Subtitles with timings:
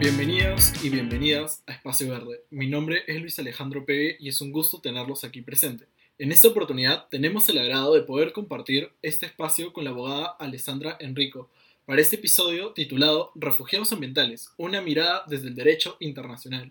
[0.00, 2.44] Bienvenidos y bienvenidas a Espacio Verde.
[2.50, 5.86] Mi nombre es Luis Alejandro Pegue y es un gusto tenerlos aquí presente.
[6.20, 10.96] En esta oportunidad tenemos el agrado de poder compartir este espacio con la abogada Alessandra
[11.00, 11.50] Enrico
[11.84, 16.70] para este episodio titulado Refugiados ambientales, una mirada desde el derecho internacional.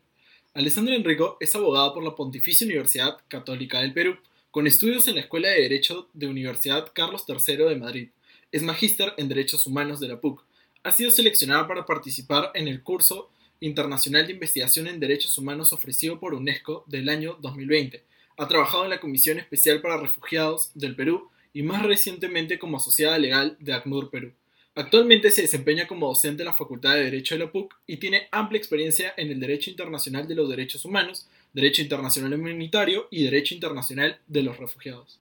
[0.54, 4.16] Alessandra Enrico es abogada por la Pontificia Universidad Católica del Perú,
[4.52, 8.10] con estudios en la Escuela de Derecho de Universidad Carlos III de Madrid.
[8.54, 10.47] Es magíster en Derechos Humanos de la PUC.
[10.88, 16.18] Ha sido seleccionada para participar en el curso internacional de investigación en derechos humanos ofrecido
[16.18, 18.06] por UNESCO del año 2020
[18.38, 23.18] ha trabajado en la Comisión Especial para Refugiados del Perú y más recientemente como asociada
[23.18, 24.32] legal de ACNUR Perú.
[24.76, 28.30] Actualmente se desempeña como docente en la Facultad de Derecho de la PUC y tiene
[28.32, 33.56] amplia experiencia en el Derecho Internacional de los Derechos Humanos, Derecho Internacional Humanitario y Derecho
[33.56, 35.20] Internacional de los Refugiados.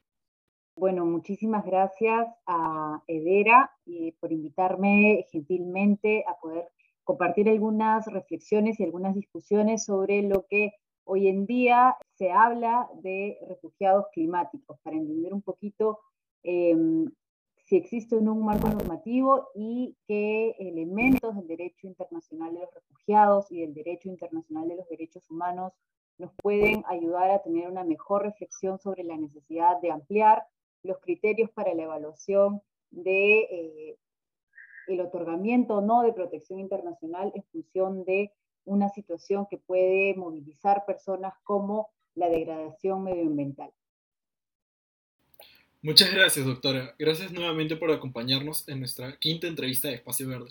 [0.76, 6.68] Bueno, muchísimas gracias a Edera eh, por invitarme gentilmente a poder
[7.02, 10.72] compartir algunas reflexiones y algunas discusiones sobre lo que
[11.08, 16.00] Hoy en día se habla de refugiados climáticos para entender un poquito
[16.42, 17.08] em,
[17.64, 22.74] si existe o no un marco normativo y qué elementos del derecho internacional de los
[22.74, 25.74] refugiados y del derecho internacional de los derechos humanos
[26.18, 30.42] nos pueden ayudar a tener una mejor reflexión sobre la necesidad de ampliar
[30.86, 33.96] los criterios para la evaluación de eh,
[34.88, 38.32] el otorgamiento o no de protección internacional en función de
[38.64, 43.70] una situación que puede movilizar personas como la degradación medioambiental.
[45.82, 46.94] Muchas gracias, doctora.
[46.98, 50.50] Gracias nuevamente por acompañarnos en nuestra quinta entrevista de Espacio Verde.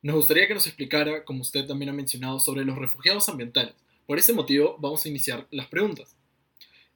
[0.00, 3.74] Nos gustaría que nos explicara, como usted también ha mencionado, sobre los refugiados ambientales.
[4.06, 6.16] Por ese motivo, vamos a iniciar las preguntas.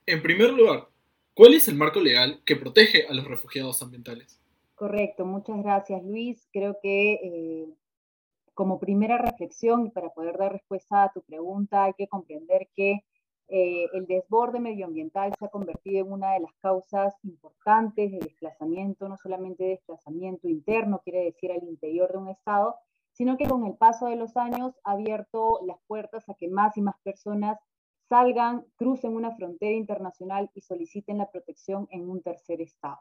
[0.06, 0.88] En primer lugar,
[1.38, 4.40] ¿cuál es el marco legal que protege a los refugiados ambientales?
[4.74, 6.48] Correcto, muchas gracias Luis.
[6.52, 7.68] Creo que eh,
[8.54, 13.04] como primera reflexión y para poder dar respuesta a tu pregunta, hay que comprender que
[13.46, 19.08] eh, el desborde medioambiental se ha convertido en una de las causas importantes de desplazamiento,
[19.08, 22.74] no solamente de desplazamiento interno, quiere decir al interior de un Estado,
[23.12, 26.76] sino que con el paso de los años ha abierto las puertas a que más
[26.76, 27.60] y más personas
[28.08, 32.98] salgan, crucen una frontera internacional y soliciten la protección en un tercer Estado.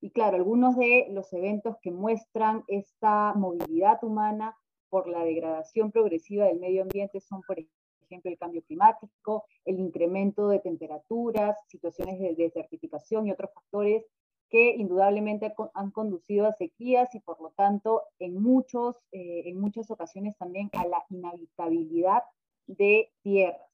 [0.00, 4.56] Y claro, algunos de los eventos que muestran esta movilidad humana
[4.90, 10.48] por la degradación progresiva del medio ambiente son, por ejemplo, el cambio climático, el incremento
[10.48, 14.04] de temperaturas, situaciones de desertificación y otros factores
[14.50, 19.90] que indudablemente han conducido a sequías y por lo tanto en, muchos, eh, en muchas
[19.90, 22.22] ocasiones también a la inhabitabilidad
[22.66, 23.73] de tierras.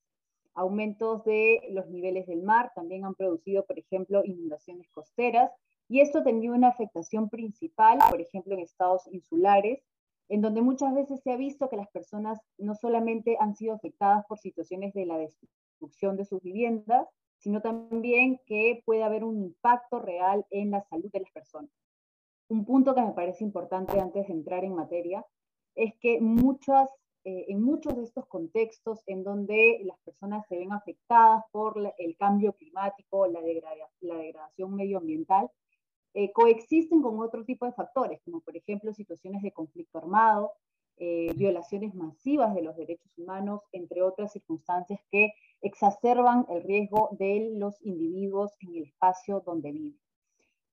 [0.55, 5.51] Aumentos de los niveles del mar también han producido, por ejemplo, inundaciones costeras
[5.89, 9.83] y esto tenido una afectación principal, por ejemplo, en estados insulares,
[10.29, 14.25] en donde muchas veces se ha visto que las personas no solamente han sido afectadas
[14.27, 17.09] por situaciones de la destrucción de sus viviendas,
[17.39, 21.71] sino también que puede haber un impacto real en la salud de las personas.
[22.49, 25.25] Un punto que me parece importante antes de entrar en materia
[25.75, 26.89] es que muchas,
[27.25, 32.17] eh, en muchos de estos contextos en donde las personas se ven afectadas por el
[32.17, 33.41] cambio climático, la,
[34.01, 35.51] la degradación medioambiental,
[36.15, 40.53] eh, coexisten con otro tipo de factores, como por ejemplo situaciones de conflicto armado,
[40.97, 45.33] eh, violaciones masivas de los derechos humanos, entre otras circunstancias que
[45.63, 50.01] exacerban el riesgo de los individuos en el espacio donde viven.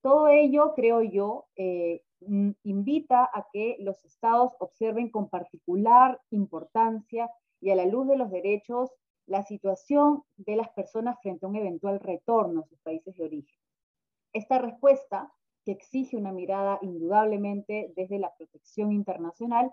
[0.02, 7.30] Todo ello, creo yo, eh, invita a que los estados observen con particular importancia
[7.62, 8.92] y a la luz de los derechos
[9.28, 13.60] la situación de las personas frente a un eventual retorno a sus países de origen.
[14.34, 15.32] Esta respuesta,
[15.66, 19.72] que exige una mirada indudablemente desde la protección internacional,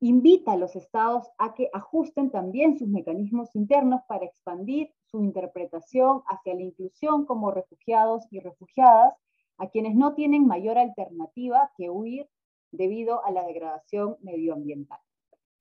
[0.00, 6.22] invita a los estados a que ajusten también sus mecanismos internos para expandir su interpretación
[6.26, 9.14] hacia la inclusión como refugiados y refugiadas
[9.58, 12.28] a quienes no tienen mayor alternativa que huir
[12.70, 15.00] debido a la degradación medioambiental.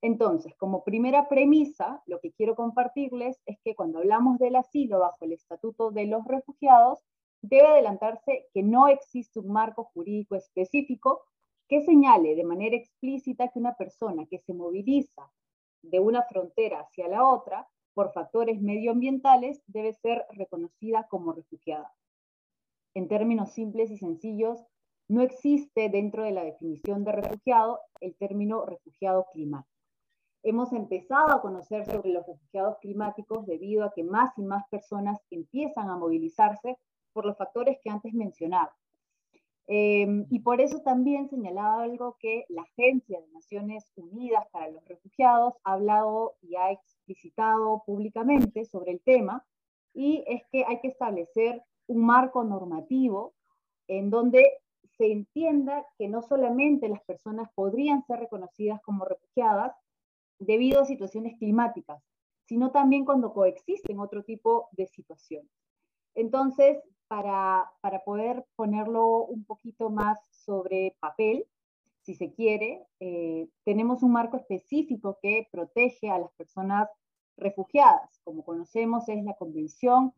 [0.02, 5.26] Entonces, como primera premisa, lo que quiero compartirles es que cuando hablamos del asilo bajo
[5.26, 7.00] el Estatuto de los Refugiados,
[7.42, 11.24] debe adelantarse que no existe un marco jurídico específico
[11.68, 15.32] que señale de manera explícita que una persona que se moviliza
[15.84, 21.94] de una frontera hacia la otra por factores medioambientales debe ser reconocida como refugiada.
[22.94, 24.66] En términos simples y sencillos,
[25.08, 29.72] no existe dentro de la definición de refugiado el término refugiado climático.
[30.44, 35.20] Hemos empezado a conocer sobre los refugiados climáticos debido a que más y más personas
[35.30, 36.78] empiezan a movilizarse
[37.14, 38.76] por los factores que antes mencionaba.
[39.68, 44.84] Em, y por eso también señalaba algo que la Agencia de Naciones Unidas para los
[44.86, 49.46] Refugiados ha hablado y ha explicitado públicamente sobre el tema,
[49.94, 53.34] y es que hay que establecer un marco normativo
[53.88, 54.60] en donde
[54.98, 59.74] se entienda que no solamente las personas podrían ser reconocidas como refugiadas
[60.40, 62.02] debido a situaciones climáticas,
[62.46, 65.52] sino también cuando coexisten otro tipo de situaciones.
[66.16, 66.78] Entonces,
[67.08, 67.70] para,
[68.06, 71.46] poder ponerlo un poquito más sobre papel,
[72.04, 76.90] si se quiere, eh, tenemos un marco específico que protege a las personas
[77.38, 78.22] refugiadas.
[78.24, 80.14] Como conocemos, es la Convención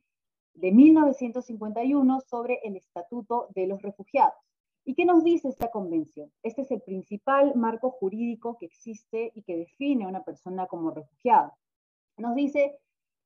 [0.53, 4.35] de 1951 sobre el Estatuto de los Refugiados.
[4.85, 6.31] ¿Y qué nos dice esta convención?
[6.43, 10.91] Este es el principal marco jurídico que existe y que define a una persona como
[10.91, 11.55] refugiada.
[12.17, 12.77] Nos dice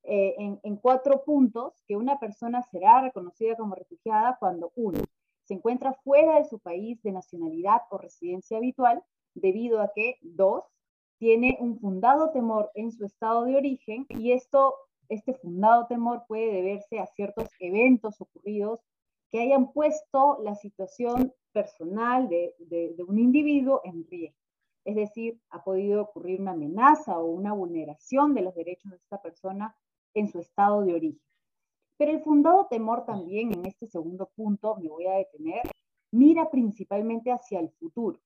[0.04, 5.00] eh, en, cuatro puntos que una persona será reconocida como refugiada cuando, uno,
[5.44, 9.04] se encuentra fuera de su país de nacionalidad o residencia habitual,
[9.34, 10.64] debido a que, dos,
[11.18, 14.76] tiene un fundado temor en su estado de origen y esto,
[15.10, 18.82] este fundado temor puede deberse a ciertos eventos ocurridos
[19.30, 24.38] que hayan puesto la situación personal de, de, un individuo en riesgo.
[24.86, 29.22] Es decir, ha podido ocurrir una amenaza o una vulneración de los derechos de esta
[29.22, 29.76] persona
[30.14, 31.22] en su estado de origen.
[31.98, 35.64] Pero el fundado temor también, en este segundo punto, me voy a detener,
[36.12, 38.20] mira principalmente hacia el futuro.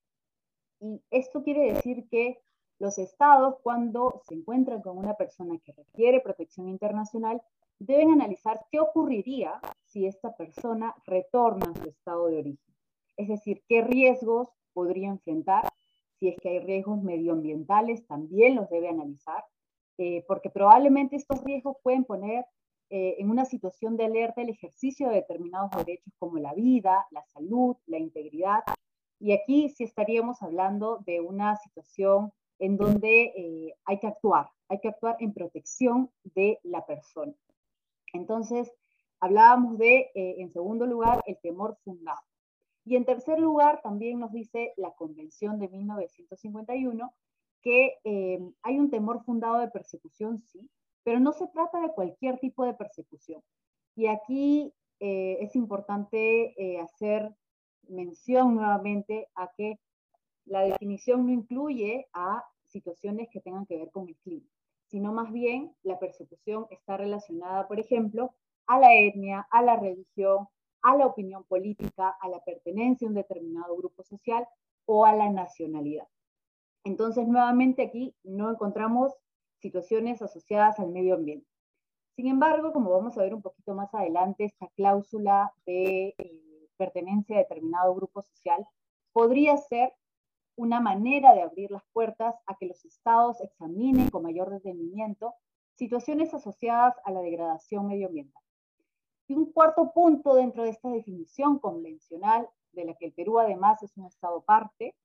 [0.79, 2.41] Y esto quiere decir que
[2.81, 7.39] los estados, cuando se encuentran con una persona que requiere protección internacional,
[7.77, 12.73] deben analizar qué ocurriría si esta persona retorna a su estado de origen.
[13.17, 15.69] Es decir, qué riesgos podría enfrentar,
[16.19, 19.45] si es que hay riesgos medioambientales, también los debe analizar,
[19.99, 22.45] eh, porque probablemente estos riesgos pueden poner
[22.89, 27.23] eh, en una situación de alerta el ejercicio de determinados derechos como la vida, la
[27.25, 28.63] salud, la integridad.
[29.19, 34.79] Y aquí sí estaríamos hablando de una situación en donde eh, hay que actuar, hay
[34.79, 37.33] que actuar en protección de la persona.
[38.13, 38.71] Entonces,
[39.19, 42.21] hablábamos de, en segundo lugar, el temor fundado.
[42.85, 47.13] Y en tercer lugar, también nos dice la Convención de 1951
[47.61, 50.69] que eh, hay un temor fundado de persecución, sí,
[51.03, 53.41] pero no se trata de cualquier tipo de persecución.
[53.95, 57.33] Y aquí eh, es importante eh, hacer
[57.87, 59.79] mención nuevamente a que
[60.45, 64.47] la definición no incluye a situaciones que tengan que ver con el clima,
[64.87, 68.33] sino más bien la persecución está relacionada, por ejemplo,
[68.67, 70.47] a la etnia, a la religión,
[70.81, 74.47] a la opinión política, a la pertenencia a un determinado grupo social
[74.85, 76.07] o a la nacionalidad.
[76.83, 79.13] Entonces, nuevamente aquí no encontramos
[79.59, 81.47] situaciones asociadas al medio ambiente.
[82.15, 87.35] Sin embargo, como vamos a ver un poquito más adelante, esta cláusula de eh, pertenencia
[87.35, 88.65] a determinado grupo social
[89.13, 89.93] podría ser
[90.55, 95.33] una manera de abrir las puertas a que los estados examinen con mayor detenimiento
[95.75, 98.43] situaciones asociadas a la degradación medioambiental.
[99.27, 103.81] Y un cuarto punto dentro de esta definición convencional, de la que el Perú además
[103.81, 104.95] es un estado parte,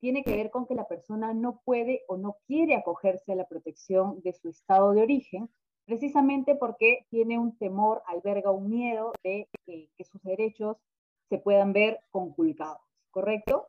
[0.00, 3.46] tiene que ver con que la persona no puede o no quiere acogerse a la
[3.46, 5.50] protección de su estado de origen,
[5.86, 10.76] precisamente porque tiene un temor, alberga un miedo de que sus derechos
[11.28, 13.68] se puedan ver conculcados, ¿correcto?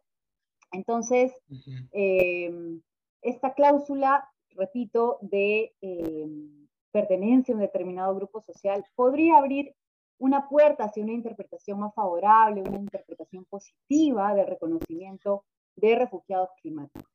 [0.71, 1.33] Entonces,
[1.91, 2.81] em,
[3.21, 9.75] esta cláusula, repito, de em, pertenencia a un determinado grupo social podría abrir
[10.17, 15.43] una puerta hacia una interpretación más favorable, una interpretación positiva del reconocimiento
[15.75, 17.11] de refugiados climáticos.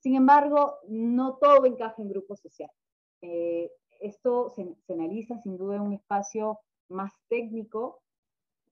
[0.00, 2.74] Sin embargo, no todo encaja en grupos sociales.
[3.20, 8.00] Eh, esto se, analiza sin duda en un espacio más técnico,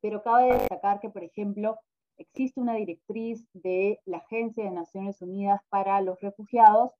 [0.00, 1.78] pero cabe destacar que, por ejemplo,
[2.18, 6.92] existe una directriz de la Agencia de Naciones Unidas para los Refugiados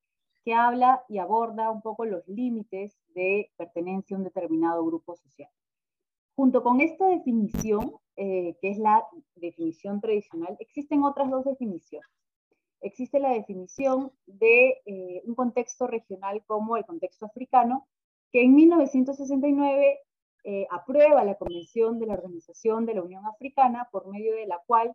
[0.44, 5.50] que habla y aborda un poco los límites de pertenencia a un determinado grupo social.
[6.36, 9.04] Junto con esta definición, eh, que es la
[9.34, 12.06] definición tradicional, existen otras dos definiciones
[12.80, 17.86] existe la definición de eh, un contexto regional como el contexto africano,
[18.32, 20.00] que en 1969
[20.44, 24.60] eh, aprueba la Convención de la Organización de la Unión Africana, por medio de la
[24.66, 24.94] cual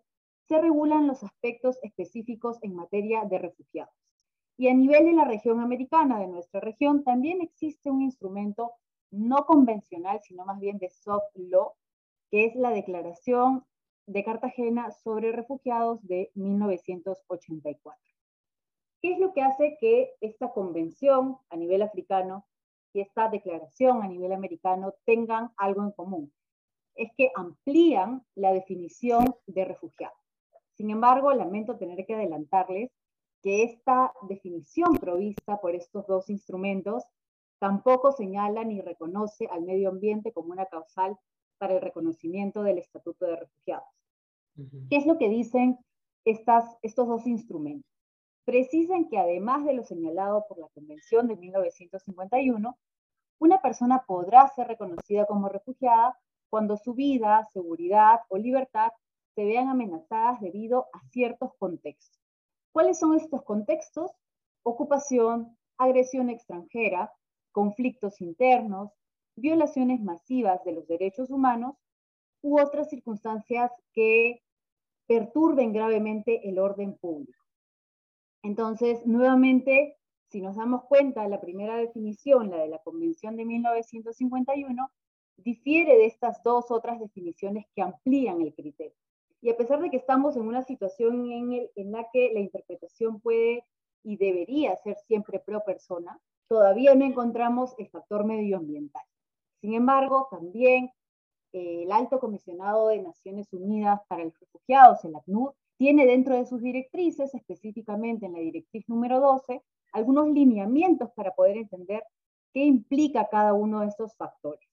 [0.52, 3.96] se regulan los aspectos específicos en materia de refugiados.
[4.58, 8.74] Y a nivel de la región americana, de nuestra región, también existe un instrumento
[9.12, 11.72] no convencional, sino más bien de soft law,
[12.30, 13.64] que es la Declaración
[14.08, 17.98] de Cartagena sobre refugiados de 1984.
[19.02, 22.46] ¿Qué es lo que hace que esta convención a nivel africano
[22.92, 26.34] y esta declaración a nivel americano tengan algo en común?
[26.96, 30.21] Es que amplían la definición de refugiados.
[30.82, 32.90] Sin embargo, lamento tener que adelantarles
[33.44, 37.04] que esta definición provista por estos dos instrumentos
[37.60, 41.20] tampoco señala ni reconoce al medio ambiente como una causal
[41.60, 43.88] para el reconocimiento del Estatuto de Refugiados.
[44.90, 45.78] ¿Qué es lo que dicen
[46.26, 47.88] estas, estos dos instrumentos?
[48.44, 52.76] Precisan que además de lo señalado por la Convención de 1951,
[53.38, 56.18] una persona podrá ser reconocida como refugiada
[56.50, 58.90] cuando su vida, seguridad o libertad
[59.36, 62.20] se vean amenazadas debido a ciertos contextos.
[62.72, 64.12] ¿Cuáles son estos contextos?
[64.64, 67.12] Ocupación, agresión extranjera,
[67.52, 68.92] conflictos internos,
[69.36, 71.76] violaciones masivas de los derechos humanos
[72.42, 74.42] u otras circunstancias que
[75.08, 77.44] perturben gravemente el orden público.
[78.44, 79.98] Entonces, nuevamente,
[80.30, 84.90] si nos damos cuenta, la primera definición, la de la Convención de 1951,
[85.38, 88.98] difiere de estas dos otras definiciones que amplían el criterio.
[89.42, 93.66] Y a pesar de que estamos en una situación en, la que la interpretación puede
[94.04, 99.04] y debería ser siempre pro persona, todavía no encontramos el factor medioambiental.
[99.60, 100.92] Sin embargo, también
[101.54, 106.46] eh, el Alto Comisionado de Naciones Unidas para los Refugiados, el ACNUR, tiene dentro de
[106.46, 112.04] sus directrices, específicamente en la directriz número 12, algunos lineamientos para poder entender
[112.54, 114.70] qué implica cada uno de estos factores.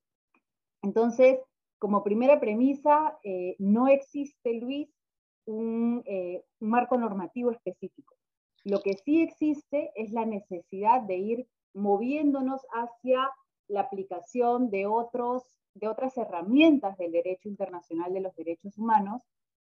[0.83, 1.39] Entonces,
[1.79, 4.89] como primera premisa, eh, no existe, Luis,
[5.47, 8.17] un, eh, un, marco normativo específico.
[8.65, 13.31] Lo que sí existe es la necesidad de ir moviéndonos hacia
[13.69, 15.45] la aplicación de, otros,
[15.75, 19.23] de otras herramientas del derecho internacional de los derechos humanos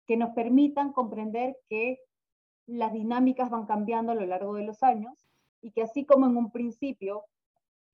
[0.06, 2.00] que nos permitan comprender que
[2.66, 5.14] las dinámicas van cambiando a lo largo de los años
[5.62, 7.24] y que así como en un principio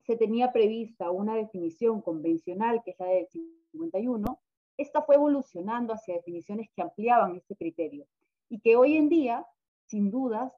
[0.02, 3.28] se tenía prevista una definición convencional, que es la del
[3.72, 4.40] 51,
[4.76, 8.06] esta fue evolucionando hacia definiciones que ampliaban este criterio
[8.48, 9.46] y que hoy en día,
[9.86, 10.52] sin dudas,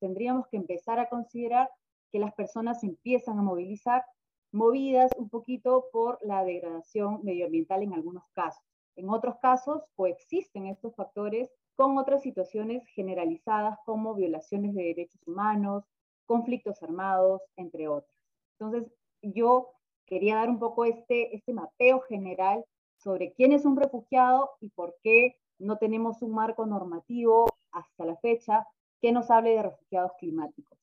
[0.00, 1.70] tendríamos que empezar a considerar
[2.10, 4.04] que las personas empiezan a movilizar,
[4.52, 8.64] movidas un poquito por la degradación medioambiental en algunos casos.
[8.96, 15.84] En otros casos coexisten estos factores con otras situaciones generalizadas como violaciones de derechos humanos,
[16.26, 18.19] conflictos armados, entre otras.
[18.60, 19.70] Entonces, yo
[20.06, 22.64] quería dar un poco este, este mapeo general
[23.02, 28.16] sobre quién es un refugiado y por qué no tenemos un marco normativo hasta la
[28.16, 28.66] fecha
[29.00, 30.78] que nos hable de refugiados climáticos.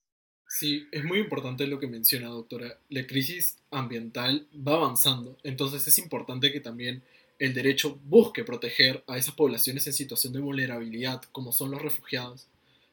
[0.48, 2.78] Sí, es muy importante lo que menciona, doctora.
[2.88, 7.02] La crisis ambiental va avanzando, entonces es importante que también
[7.38, 12.48] el derecho busque proteger a esas poblaciones en situación de vulnerabilidad, como son los refugiados.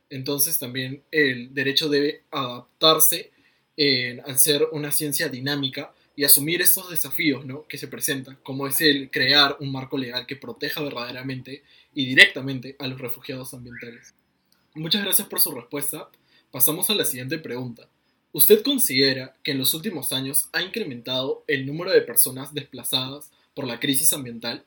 [0.10, 3.32] Entonces también el derecho debe adaptarse
[3.78, 7.68] al ser una ciencia dinámica y asumir estos desafíos ¿no?
[7.68, 11.64] que se presentan, como es el crear un marco legal que proteja verdaderamente
[11.94, 14.14] y directamente a los refugiados ambientales.
[14.74, 16.10] Muchas gracias por su respuesta.
[16.52, 17.90] Pasamos a la siguiente pregunta.
[18.32, 23.66] ¿Usted considera que en los últimos años ha incrementado el número de personas desplazadas por
[23.66, 24.66] la crisis ambiental?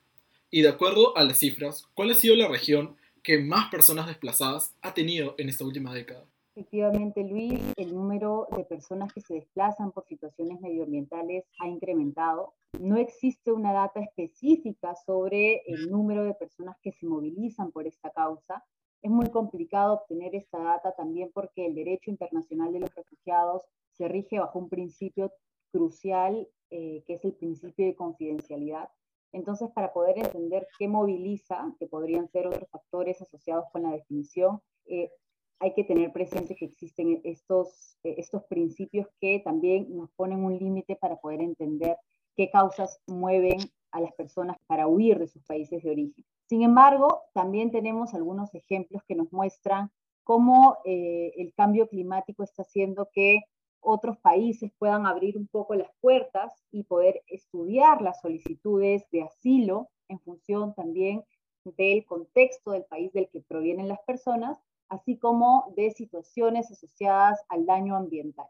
[0.50, 4.73] Y de acuerdo a las cifras, ¿cuál ha sido la región que más personas desplazadas
[4.81, 6.25] ha tenido en esta última década?
[6.59, 12.55] Efectivamente, Luis, el número de personas que se desplazan por situaciones medioambientales ha incrementado.
[12.81, 18.11] No existe una data específica sobre el número de personas que se movilizan por esta
[18.11, 18.65] causa,
[19.03, 23.62] es muy complicado obtener esta data también porque el derecho internacional de los refugiados
[23.93, 25.33] se rige bajo un principio
[25.71, 28.88] crucial, eh, que es el principio de confidencialidad.
[29.31, 34.61] Entonces, para poder entender qué moviliza, que podrían ser otros factores asociados con la definición,
[34.87, 35.12] eh,
[35.61, 40.57] hay que tener presente que existen estos, eh, estos principios que también nos ponen un
[40.57, 41.97] límite para poder entender
[42.37, 43.59] qué causas mueven
[43.91, 46.25] a las personas para huir de sus países de origen.
[46.49, 49.91] Sin embargo, también tenemos algunos ejemplos que nos muestran
[50.25, 53.41] cómo eh, el cambio climático está haciendo que
[53.81, 59.88] otros países puedan abrir un poco las puertas y poder estudiar las solicitudes de asilo
[60.09, 61.25] en función también
[61.65, 67.66] del contexto del país del que provienen las personas, así como de situaciones asociadas al
[67.66, 68.47] daño ambiental.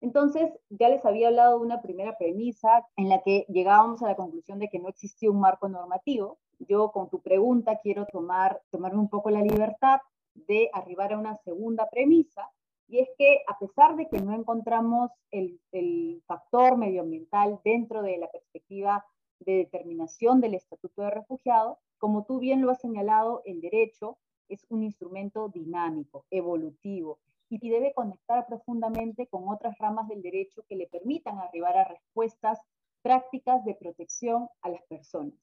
[0.00, 4.16] Entonces, ya les había hablado de una primera premisa en la que llegábamos a la
[4.16, 8.98] conclusión de que no existía un marco normativo, yo con tu pregunta quiero tomar, tomarme
[8.98, 10.00] un poco la libertad
[10.34, 12.50] de arribar a una segunda premisa,
[12.88, 18.18] y es que a pesar de que no encontramos el, el factor medioambiental dentro de
[18.18, 19.06] la perspectiva
[19.40, 24.18] de determinación del Estatuto de Refugiado, como tú bien lo has señalado, el derecho
[24.52, 27.18] es un instrumento dinámico, evolutivo,
[27.48, 32.58] y debe conectar profundamente con otras ramas del derecho que le permitan arribar a respuestas
[33.02, 35.34] prácticas de protección a las personas.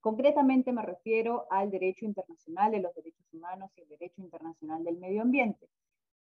[0.00, 4.98] Concretamente me refiero al derecho internacional de los derechos humanos y el derecho internacional del
[4.98, 5.68] medio ambiente.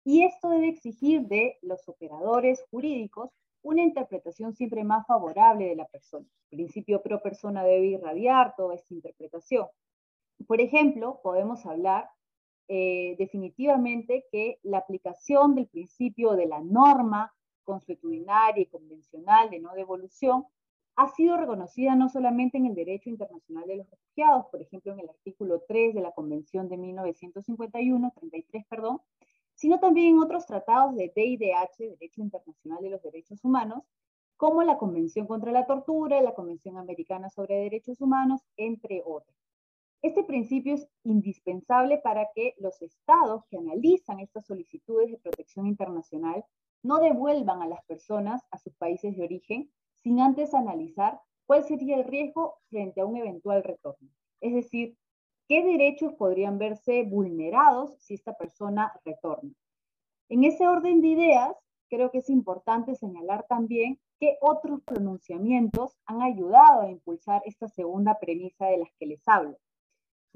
[0.04, 3.30] Y esto debe exigir de los operadores jurídicos
[3.62, 6.26] una interpretación siempre más favorable de la persona.
[6.52, 9.66] El principio pro persona debe irradiar toda esta interpretación.
[10.46, 12.08] Por ejemplo, podemos hablar
[12.68, 17.32] eh, definitivamente que la aplicación del principio de la norma
[17.64, 20.46] consuetudinaria y convencional de no devolución
[20.96, 25.00] ha sido reconocida no solamente en el derecho internacional de los refugiados, por ejemplo, en
[25.00, 29.02] el artículo 3 de la Convención de 1951, 33, perdón,
[29.54, 33.84] sino también en otros tratados de DIDH, Derecho Internacional de los Derechos Humanos,
[34.36, 39.36] como la Convención contra la Tortura, la Convención Americana sobre Derechos Humanos, entre otros.
[40.06, 46.44] Este principio es indispensable para que los estados que analizan estas solicitudes de protección internacional
[46.84, 51.96] no devuelvan a las personas a sus países de origen sin antes analizar cuál sería
[51.96, 54.08] el riesgo frente a un eventual retorno.
[54.40, 54.96] Es decir,
[55.48, 59.50] qué derechos podrían verse vulnerados si esta persona retorna.
[60.28, 61.56] En ese orden de ideas,
[61.90, 68.20] creo que es importante señalar también que otros pronunciamientos han ayudado a impulsar esta segunda
[68.20, 69.58] premisa de las que les hablo.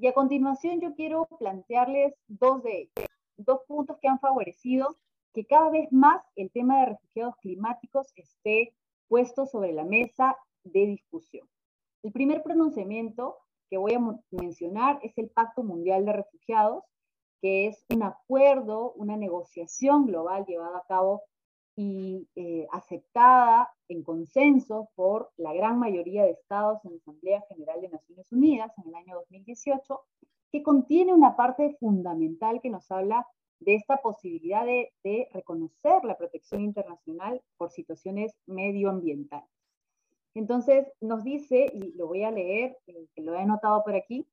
[0.03, 2.91] Y a continuación yo quiero plantearles dos de
[3.37, 4.97] dos puntos que han favorecido
[5.35, 8.75] que cada vez más el tema de refugiados climáticos esté
[9.09, 11.47] puesto sobre la mesa de discusión.
[12.03, 13.37] El primer pronunciamiento
[13.69, 16.83] que voy a mencionar es el Pacto Mundial de Refugiados,
[17.43, 21.25] que es un acuerdo, una negociación global llevada a cabo
[21.83, 27.81] y eh, aceptada en consenso por la gran mayoría de estados en la Asamblea General
[27.81, 30.03] de Naciones Unidas en el año 2018,
[30.53, 33.27] que contiene una parte fundamental que nos habla
[33.61, 34.93] de esta posibilidad de,
[35.33, 39.49] reconocer la protección internacional por situaciones medioambientales.
[40.35, 44.27] Entonces nos dice, y lo voy a leer, eh, lo he anotado por aquí,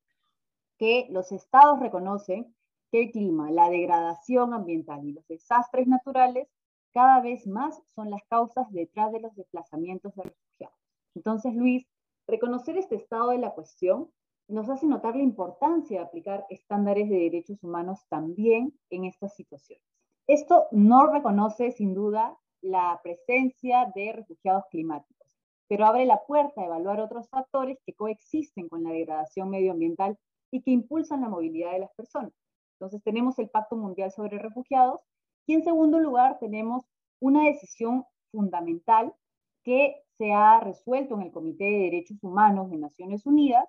[0.77, 2.54] que los estados reconocen
[2.92, 6.50] que el clima, la degradación ambiental y los desastres naturales
[6.98, 10.79] cada vez más son las causas detrás de los desplazamientos de refugiados.
[11.14, 11.86] Entonces, Luis,
[12.27, 14.10] reconocer este estado de la cuestión
[14.48, 19.86] nos hace notar la importancia de aplicar estándares de derechos humanos también en estas situaciones.
[20.25, 26.66] Esto no reconoce, sin duda, la presencia de refugiados climáticos, pero abre la puerta a
[26.66, 30.18] evaluar otros factores que coexisten con la degradación medioambiental
[30.50, 32.33] y que impulsan la movilidad de las personas.
[32.79, 35.01] Entonces tenemos el Pacto Mundial sobre Refugiados,
[35.48, 36.86] y en segundo lugar, tenemos
[37.20, 39.16] una decisión fundamental
[39.64, 43.66] que se ha resuelto en el Comité de Derechos Humanos de Naciones Unidas,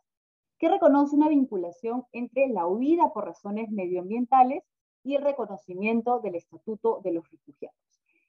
[0.59, 4.65] que reconoce una vinculación entre la huida por razones medioambientales
[5.05, 7.79] y el reconocimiento del Estatuto de los Refugiados.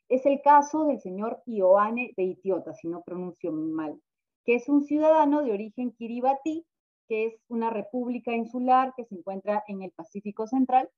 [0.09, 3.99] Es el caso del señor Ioane de Itiota, si no pronuncio mal,
[4.45, 6.65] que es un ciudadano de origen kiribati,
[7.07, 10.89] que es una república insular que se encuentra en el Pacífico Central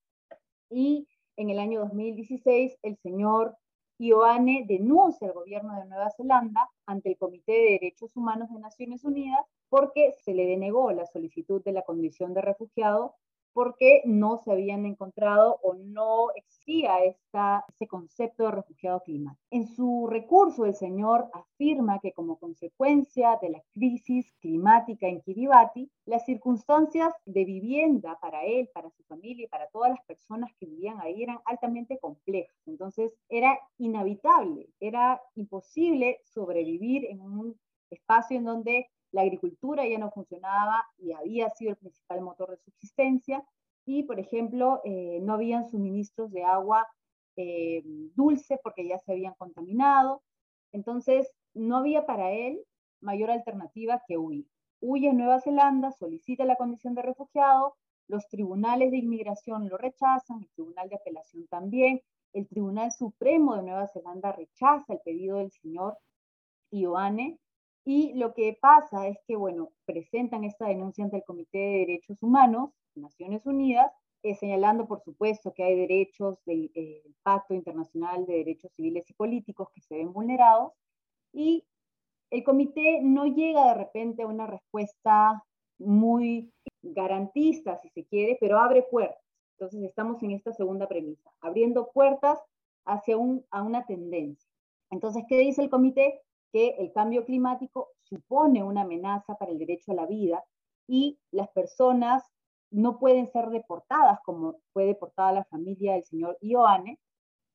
[0.68, 3.56] y en el año 2016, el señor
[3.98, 9.04] Ioane denuncia al gobierno de Nueva Zelanda ante el Comité de Derechos Humanos de Naciones
[9.04, 13.16] Unidas porque se le denegó la solicitud de la condición de refugiado
[13.52, 19.42] porque no se habían encontrado o no existía esta, ese concepto de refugiado climático.
[19.50, 25.90] En su recurso, el señor afirma que como consecuencia de la crisis climática en Kiribati,
[26.06, 30.66] las circunstancias de vivienda para él, para su familia y para todas las personas que
[30.66, 32.56] vivían ahí eran altamente complejas.
[32.66, 37.60] Entonces, era inhabitable, era imposible sobrevivir en un
[37.90, 42.56] espacio en donde la agricultura ya no funcionaba y había sido el principal motor de
[42.56, 43.44] subsistencia
[43.84, 46.88] y, por ejemplo, eh, no habían suministros de agua
[47.36, 47.82] eh,
[48.14, 50.22] dulce porque ya se habían contaminado.
[50.72, 52.60] Entonces, no había para él
[53.00, 54.46] mayor alternativa que huir.
[54.80, 57.76] Huye a Nueva Zelanda, solicita la condición de refugiado,
[58.08, 62.00] los tribunales de inmigración lo rechazan, el tribunal de apelación también,
[62.32, 65.98] el Tribunal Supremo de Nueva Zelanda rechaza el pedido del señor
[66.70, 67.38] Ioane
[67.84, 72.22] y lo que pasa es que, bueno, presentan esta denuncia ante el Comité de Derechos
[72.22, 73.92] Humanos, Naciones Unidas,
[74.22, 79.14] eh, señalando, por supuesto, que hay derechos del eh, Pacto Internacional de Derechos Civiles y
[79.14, 80.72] Políticos que se ven vulnerados,
[81.32, 81.64] y
[82.30, 85.42] el comité no llega de repente a una respuesta
[85.78, 89.22] muy garantista, si se quiere, pero abre puertas.
[89.58, 92.38] Entonces estamos en esta segunda premisa, abriendo puertas
[92.84, 93.16] hacia
[93.50, 94.50] a una tendencia.
[94.90, 96.20] Entonces, ¿qué dice el comité?
[96.52, 100.44] Que el cambio climático supone una amenaza para el derecho a la vida
[100.86, 102.22] y las personas
[102.70, 106.98] no pueden ser deportadas como fue deportada la familia del señor Ioane,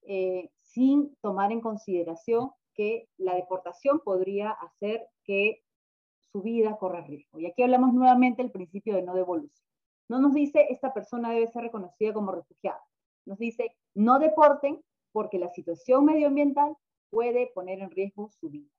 [0.04, 5.64] eh, sin tomar en consideración que la deportación podría hacer que
[6.32, 7.40] su vida corre riesgo.
[7.40, 9.66] Y aquí hablamos nuevamente del principio de no devolución.
[10.10, 12.82] No nos dice esta persona debe ser reconocida como refugiada.
[13.26, 14.82] Nos dice no deporten
[15.12, 16.78] porque la situación medioambiental
[17.10, 18.70] puede poner en riesgo su vida.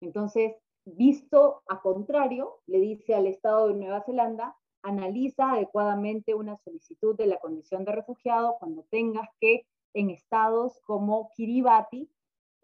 [0.00, 7.16] Entonces, visto a contrario, le dice al Estado de Nueva Zelanda, analiza adecuadamente una solicitud
[7.16, 12.10] de la condición de refugiado cuando tengas que en estados como Kiribati,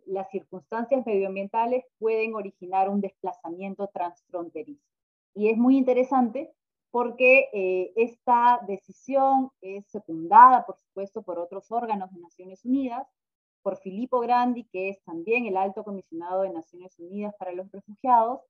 [0.06, 4.84] las circunstancias medioambientales pueden originar un desplazamiento transfronterizo.
[5.34, 6.52] Y es muy interesante
[6.90, 13.06] porque eh, esta decisión es secundada, por supuesto, por otros órganos de Naciones Unidas,
[13.66, 18.42] por Filippo Grandi, que es también el alto comisionado de Naciones Unidas para los Refugiados,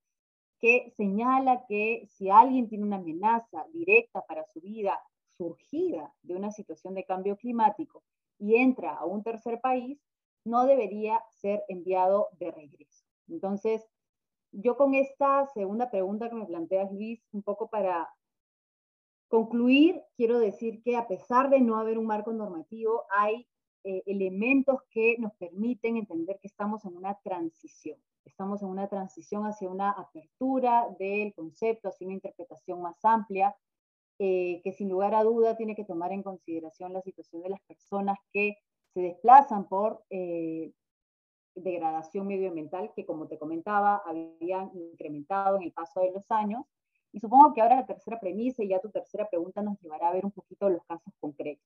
[0.60, 5.00] que señala que si alguien tiene una amenaza directa para su vida
[5.38, 8.02] surgida de una situación de cambio climático
[8.38, 9.98] y entra a un tercer país,
[10.44, 13.06] no debería ser enviado de regreso.
[13.26, 13.88] Entonces,
[14.52, 18.06] yo con esta segunda pregunta que me planteas, Luis, un poco para
[19.28, 23.46] concluir, quiero decir que a pesar de no haber un marco normativo, hay
[23.88, 27.96] eh, elementos que nos permiten entender que estamos en una transición.
[28.24, 33.54] Estamos en una transición hacia una apertura del concepto, hacia una interpretación más amplia,
[34.18, 37.60] eh, que sin lugar a duda tiene que tomar en consideración la situación de las
[37.60, 38.56] personas que
[38.92, 40.72] se desplazan por eh,
[41.54, 46.64] degradación medioambiental, que como te comentaba, habían incrementado en el paso de los años.
[47.12, 50.12] Y supongo que ahora la tercera premisa y ya tu tercera pregunta nos llevará a
[50.12, 51.64] ver un poquito los casos concretos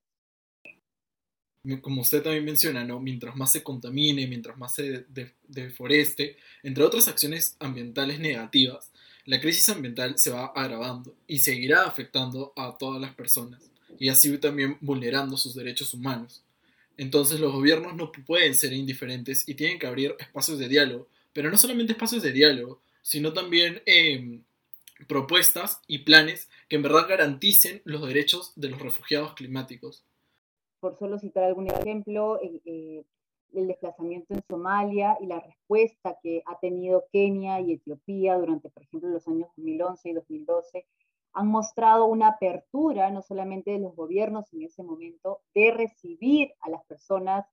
[1.82, 3.00] como usted también menciona, ¿no?
[3.00, 5.04] mientras más se contamine, mientras más se
[5.46, 8.90] deforeste, entre otras acciones ambientales negativas,
[9.26, 14.36] la crisis ambiental se va agravando y seguirá afectando a todas las personas y así
[14.38, 16.42] también vulnerando sus derechos humanos.
[16.96, 21.50] Entonces los gobiernos no pueden ser indiferentes y tienen que abrir espacios de diálogo, pero
[21.50, 24.42] no solamente espacios de diálogo, sino también em,
[25.06, 30.02] propuestas y planes que en verdad garanticen los derechos de los refugiados climáticos
[30.80, 33.04] por solo citar algún ejemplo, eh,
[33.52, 38.82] el desplazamiento en Somalia y la respuesta que ha tenido Kenia y Etiopía durante, por
[38.82, 40.86] ejemplo, los años 2011 y 2012,
[41.32, 46.70] han mostrado una apertura, no solamente de los gobiernos en ese momento, de recibir a
[46.70, 47.46] las personas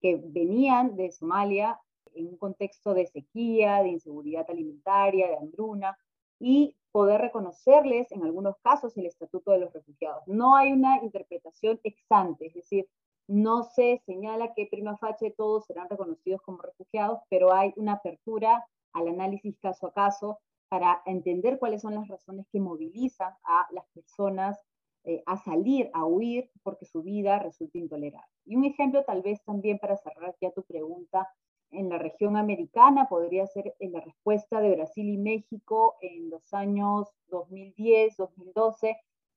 [0.00, 1.80] que venían de Somalia
[2.14, 5.96] en un contexto de sequía, de inseguridad alimentaria, de hambruna,
[6.44, 10.22] y poder reconocerles en algunos casos el estatuto de los refugiados.
[10.26, 12.86] No hay una interpretación exante, es decir,
[13.26, 18.62] no se señala que prima facie todos serán reconocidos como refugiados, pero hay una apertura
[18.92, 23.86] al análisis caso a caso para entender cuáles son las razones que movilizan a las
[23.94, 24.60] personas
[25.04, 28.30] eh, a salir, a huir, porque su vida resulta intolerable.
[28.44, 31.26] Y un ejemplo tal vez también para cerrar ya tu pregunta
[31.74, 36.54] en la región americana, podría ser en la respuesta de Brasil y México en los
[36.54, 38.96] años 2010, 2012,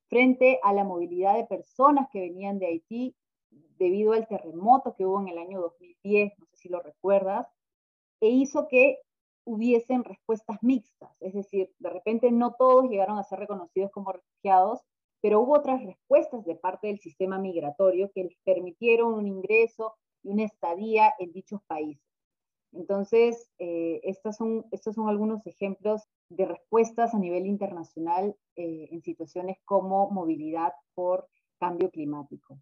[0.10, 3.15] frente a la movilidad de personas que venían de Haití
[3.78, 7.47] debido al terremoto que hubo en el año 2010, no sé si lo recuerdas,
[8.21, 9.00] e hizo que
[9.45, 14.82] hubiesen respuestas mixtas, es decir, de repente no todos llegaron a ser reconocidos como refugiados,
[15.21, 20.30] pero hubo otras respuestas de parte del sistema migratorio que les permitieron un ingreso y
[20.30, 22.06] una estadía en dichos países.
[22.71, 29.01] Entonces, eh, estos, son, estos son algunos ejemplos de respuestas a nivel internacional eh, en
[29.01, 31.27] situaciones como movilidad por
[31.60, 32.60] cambio climático.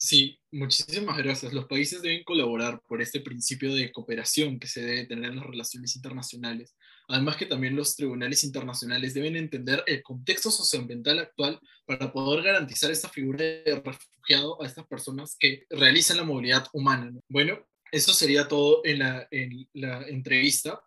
[0.00, 1.52] Sí, muchísimas gracias.
[1.52, 5.46] Los países deben colaborar por este principio de cooperación que se debe tener en las
[5.46, 6.76] relaciones internacionales.
[7.08, 12.92] Además que también los tribunales internacionales deben entender el contexto socioambiental actual para poder garantizar
[12.92, 17.10] esta figura de refugiado a estas personas que realizan la movilidad humana.
[17.28, 17.58] Bueno,
[17.92, 20.82] eso sería todo en la, en la entrevista.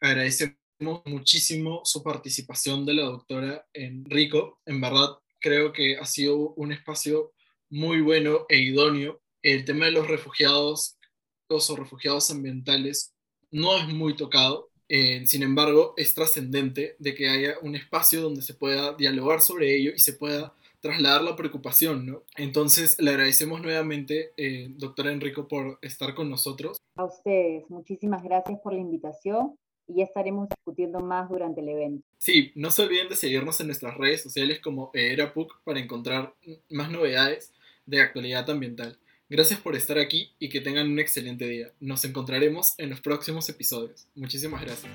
[0.00, 0.56] Agradecemos
[1.04, 4.60] muchísimo su participación de la doctora Enrico.
[4.66, 7.32] En verdad, creo que ha sido un espacio
[7.70, 9.20] muy bueno e idóneo.
[9.42, 10.96] El tema de los refugiados
[11.48, 13.14] o refugiados ambientales
[13.50, 14.70] no es muy tocado.
[14.88, 19.74] Eh, sin embargo, es trascendente de que haya un espacio donde se pueda dialogar sobre
[19.74, 22.22] ello y se pueda trasladar la preocupación, ¿no?
[22.36, 26.76] Entonces, le agradecemos nuevamente, eh, doctora Enrico, por estar con nosotros.
[26.96, 32.06] A ustedes, muchísimas gracias por la invitación y ya estaremos discutiendo más durante el evento.
[32.18, 36.34] Sí, no se olviden de seguirnos en nuestras redes sociales como ERAPUC para encontrar
[36.68, 37.52] más novedades
[37.86, 38.98] de actualidad ambiental.
[39.28, 41.72] Gracias por estar aquí y que tengan un excelente día.
[41.80, 44.08] Nos encontraremos en los próximos episodios.
[44.14, 44.92] Muchísimas gracias.